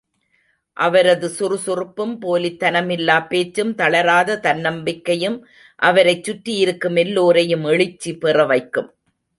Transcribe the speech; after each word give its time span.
அவரது 0.77 1.27
சுறுசுறுப்பும், 1.29 2.13
போலித் 2.19 2.63
தனமில்லா 2.63 3.27
பேச்சும், 3.27 3.75
தளராத 3.75 4.39
தன்னம்பிக்கையும் 4.39 5.37
அவரைச் 5.79 6.23
சுற்றி 6.23 6.55
இருக்கும் 6.55 6.95
எல்லோரையும் 6.95 7.63
எழுச்சி 7.65 8.13
பெற 8.17 8.45
வைக்கும். 8.45 8.91